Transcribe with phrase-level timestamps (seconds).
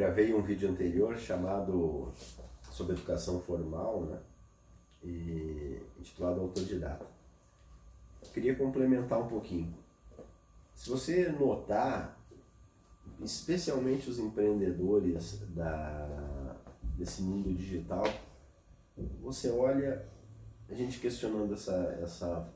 [0.00, 2.10] gravei um vídeo anterior chamado
[2.72, 4.18] sobre educação formal, né?
[5.04, 7.04] E intitulado Autodidata.
[8.32, 9.74] Queria complementar um pouquinho.
[10.74, 12.18] Se você notar,
[13.20, 16.56] especialmente os empreendedores da,
[16.96, 18.04] desse mundo digital,
[19.20, 20.08] você olha
[20.70, 22.48] a gente questionando essa, essa,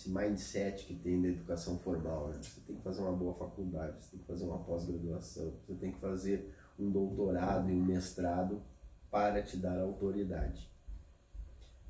[0.00, 2.28] esse mindset que tem da educação formal.
[2.28, 2.38] Né?
[2.40, 5.92] Você tem que fazer uma boa faculdade, você tem que fazer uma pós-graduação, você tem
[5.92, 8.62] que fazer um doutorado e um mestrado
[9.10, 10.70] para te dar autoridade.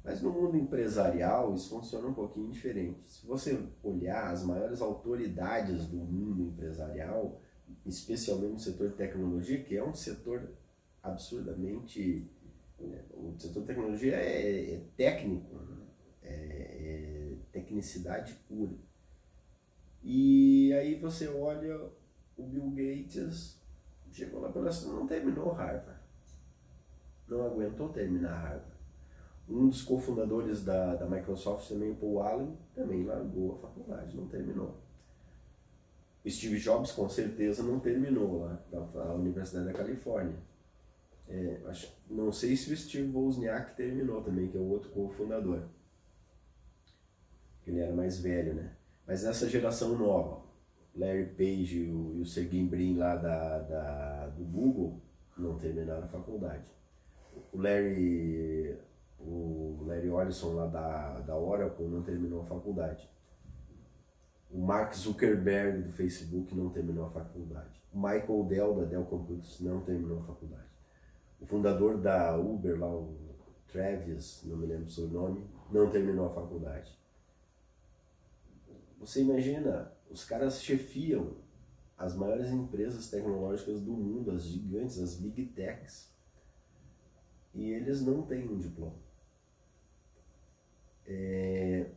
[0.03, 2.99] Mas no mundo empresarial isso funciona um pouquinho diferente.
[3.05, 7.41] Se você olhar as maiores autoridades do mundo empresarial,
[7.87, 10.51] especialmente no setor de tecnologia, que é um setor
[11.03, 12.27] absurdamente.
[12.79, 15.70] Né, o setor de tecnologia é, é técnico, né?
[17.71, 18.75] Tecnicidade pura.
[20.03, 21.89] E aí você olha
[22.37, 23.61] o Bill Gates,
[24.13, 26.01] chegou lá pela não terminou Harvard.
[27.29, 28.81] Não aguentou terminar Harvard.
[29.49, 34.81] Um dos cofundadores da, da Microsoft também, Paul Allen, também largou a faculdade, não terminou.
[36.29, 40.37] Steve Jobs com certeza não terminou lá da Universidade da Califórnia.
[41.29, 45.63] É, acho, não sei se o Steve Wozniak terminou também, que é o outro cofundador.
[47.67, 48.73] Ele era mais velho, né?
[49.07, 50.43] Mas essa geração nova,
[50.95, 55.01] Larry Page e o, Sergey Brin lá da, da, do Google,
[55.37, 56.71] não terminaram a faculdade.
[57.53, 58.79] O Larry,
[59.19, 63.09] o Larry Ellison lá da, da Oracle não terminou a faculdade.
[64.51, 67.81] O Mark Zuckerberg do Facebook não terminou a faculdade.
[67.93, 70.69] O Michael Dell da Dell Computers não terminou a faculdade.
[71.41, 73.17] O fundador da Uber lá, o
[73.69, 77.00] Travis, não me lembro o seu nome, não terminou a faculdade.
[79.01, 81.39] Você imagina, os caras chefiam
[81.97, 86.15] as maiores empresas tecnológicas do mundo, as gigantes, as big techs,
[87.55, 88.95] e eles não têm um diploma.
[91.07, 91.91] É,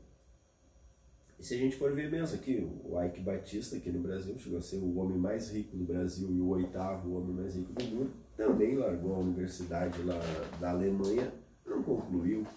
[1.37, 4.57] e se a gente for ver mesmo aqui, o Ike Batista aqui no Brasil chegou
[4.57, 7.83] a ser o homem mais rico do Brasil e o oitavo homem mais rico do
[7.83, 10.17] mundo, também largou a universidade lá
[10.57, 11.33] da Alemanha,
[11.65, 12.47] não concluiu.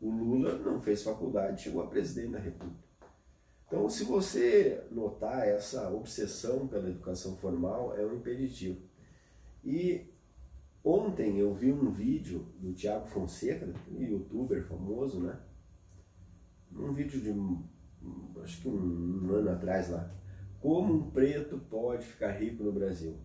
[0.00, 2.83] O Lula não fez faculdade, chegou a presidente da República.
[3.66, 8.80] Então, se você notar essa obsessão pela educação formal, é um impeditivo.
[9.64, 10.06] E
[10.84, 15.40] ontem eu vi um vídeo do Tiago Fonseca, um youtuber famoso, né?
[16.76, 17.30] um vídeo de
[18.42, 20.10] acho que um, um ano atrás lá,
[20.60, 23.16] como um preto pode ficar rico no Brasil.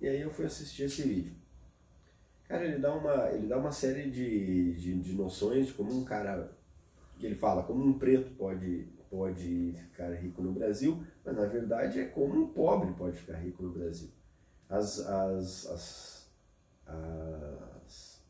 [0.00, 1.34] E aí eu fui assistir esse vídeo.
[2.48, 6.04] Cara, ele dá uma, ele dá uma série de, de, de noções de como um
[6.04, 6.50] cara,
[7.20, 12.00] que ele fala, como um preto pode, pode ficar rico no Brasil, mas na verdade
[12.00, 14.08] é como um pobre pode ficar rico no Brasil.
[14.68, 16.30] As, as, as,
[16.86, 18.22] as...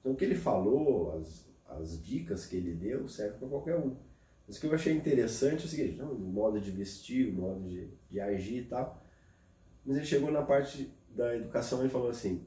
[0.00, 3.96] Então o que ele falou, as, as dicas que ele deu servem para qualquer um.
[4.46, 7.32] Mas o que eu achei interessante é o seguinte, não, o modo de vestir, o
[7.32, 9.02] modo de, de agir e tal.
[9.84, 12.44] Mas ele chegou na parte da educação e falou assim,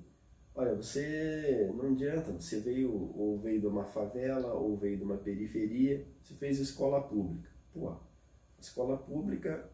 [0.60, 5.16] olha, você não adianta, você veio ou veio de uma favela ou veio de uma
[5.16, 7.50] periferia, você fez escola pública.
[7.74, 7.96] Pô,
[8.60, 9.70] escola pública,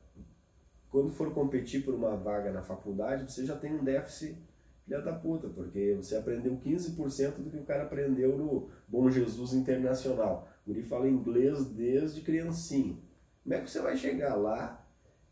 [0.91, 4.37] quando for competir por uma vaga na faculdade, você já tem um déficit
[4.85, 9.53] filha da puta, porque você aprendeu 15% do que o cara aprendeu no Bom Jesus
[9.53, 10.47] Internacional.
[10.63, 12.95] O guri fala inglês desde criancinha.
[13.43, 14.85] Como é que você vai chegar lá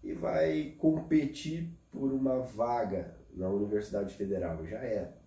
[0.04, 4.66] e vai competir por uma vaga na Universidade Federal?
[4.66, 5.23] Já era.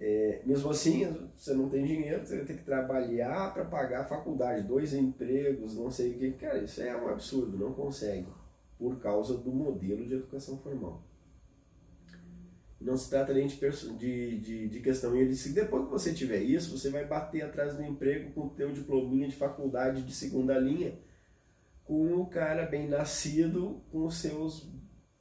[0.00, 1.06] É, mesmo assim,
[1.36, 5.90] você não tem dinheiro, você ter que trabalhar para pagar a faculdade, dois empregos, não
[5.90, 6.32] sei o que.
[6.32, 8.26] Cara, isso é um absurdo, não consegue,
[8.78, 11.02] por causa do modelo de educação formal.
[12.80, 15.14] Não se trata nem de, de, de, questão.
[15.14, 18.50] Ele disse depois que você tiver isso, você vai bater atrás do emprego com o
[18.50, 20.98] teu diplominha de faculdade de segunda linha,
[21.84, 24.66] com o cara bem nascido, com os seus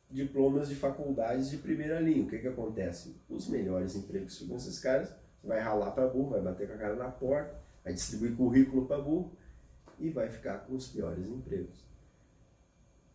[0.10, 2.24] diplomas de faculdades de primeira linha.
[2.24, 3.16] O que que acontece?
[3.30, 5.14] Os melhores empregos ficam esses caras,
[5.44, 9.02] vai ralar para burro, vai bater com a cara na porta, vai distribuir currículo para
[9.02, 9.32] burro
[10.00, 11.88] e vai ficar com os piores empregos.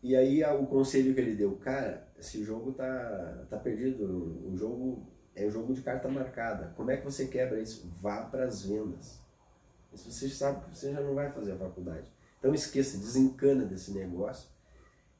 [0.02, 4.04] E aí o conselho que ele deu, cara, esse jogo tá, tá perdido,
[4.46, 6.72] o jogo é um jogo de carta marcada.
[6.76, 7.90] Como é que você quebra isso?
[8.00, 9.18] Vá para as vendas.
[9.94, 12.12] Se você sabe que você já não vai fazer a faculdade.
[12.38, 14.53] Então esqueça, desencana desse negócio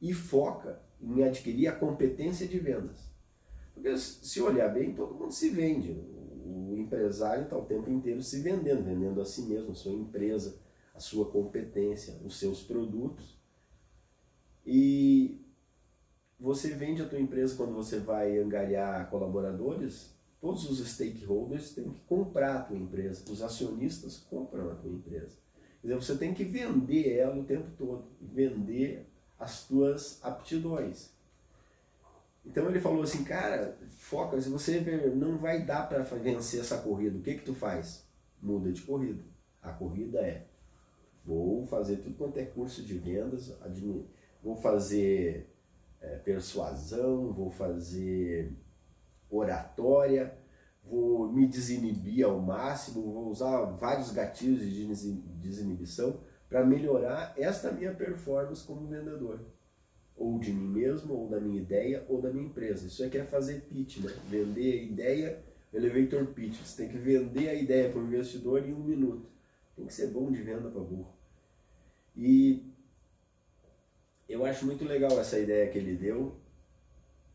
[0.05, 3.11] e foca em adquirir a competência de vendas.
[3.73, 5.93] Porque se olhar bem, todo mundo se vende.
[6.45, 10.59] O empresário está o tempo inteiro se vendendo, vendendo a si mesmo, a sua empresa,
[10.95, 13.41] a sua competência, os seus produtos.
[14.67, 15.41] E
[16.39, 22.01] você vende a tua empresa quando você vai angariar colaboradores, todos os stakeholders têm que
[22.01, 25.39] comprar a tua empresa, os acionistas compram a tua empresa.
[25.81, 31.11] Quer dizer, você tem que vender ela o tempo todo, vender as tuas aptidões.
[32.45, 34.81] Então ele falou assim, cara, foca, se você
[35.15, 38.05] não vai dar para vencer essa corrida, o que que tu faz?
[38.41, 39.23] Muda de corrida.
[39.63, 40.47] A corrida é,
[41.25, 43.57] vou fazer tudo quanto é curso de vendas,
[44.43, 45.51] vou fazer
[46.03, 48.53] é, persuasão, vou fazer
[49.31, 50.37] oratória,
[50.85, 54.87] vou me desinibir ao máximo, vou usar vários gatilhos de
[55.41, 59.41] desinibição para melhorar esta minha performance como vendedor
[60.17, 62.87] ou de mim mesmo, ou da minha ideia, ou da minha empresa.
[62.87, 64.13] Isso aqui é fazer pitch, né?
[64.29, 66.61] Vender a ideia, elevator pitch.
[66.61, 69.29] Você tem que vender a ideia para o investidor em um minuto.
[69.77, 71.13] Tem que ser bom de venda para burro.
[72.17, 72.63] E
[74.29, 76.37] eu acho muito legal essa ideia que ele deu.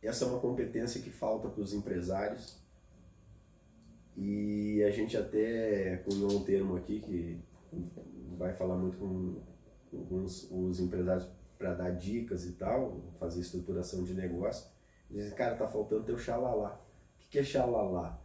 [0.01, 2.57] Essa é uma competência que falta para os empresários.
[4.15, 7.37] E a gente até cunhou um termo aqui que
[8.39, 9.35] vai falar muito com,
[9.91, 14.71] com os, os empresários para dar dicas e tal, fazer estruturação de negócio,
[15.11, 16.81] dizem, cara, tá faltando teu xalala.
[17.17, 18.19] O que é xalala?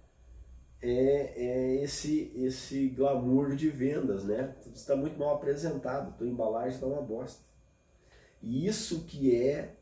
[0.81, 4.55] É, é esse, esse glamour de vendas, né?
[4.73, 7.43] Está muito mal apresentado, tua embalagem está uma bosta.
[8.41, 9.75] E isso que é,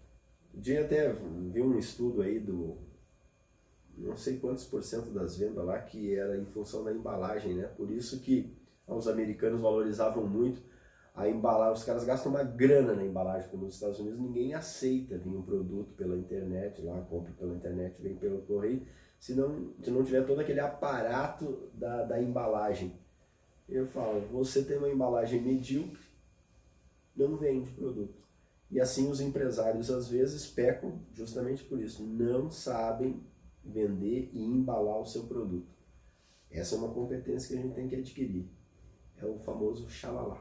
[0.55, 2.79] de até vi um estudo aí do,
[3.99, 7.67] não sei quantos por cento das vendas lá que era em função da embalagem, né?
[7.77, 8.57] Por isso que
[8.87, 10.63] os americanos valorizavam muito
[11.15, 15.19] a embalagem, os caras gastam uma grana na embalagem, porque nos Estados Unidos ninguém aceita
[15.19, 18.87] vir um produto pela internet, lá compra pela internet, vem pelo correio,
[19.21, 22.99] se não, se não tiver todo aquele aparato da, da embalagem.
[23.69, 26.01] Eu falo, você tem uma embalagem medíocre,
[27.15, 28.23] não vende produto.
[28.71, 33.23] E assim os empresários às vezes pecam justamente por isso, não sabem
[33.63, 35.71] vender e embalar o seu produto.
[36.51, 38.49] Essa é uma competência que a gente tem que adquirir.
[39.23, 40.37] É o famoso xalala.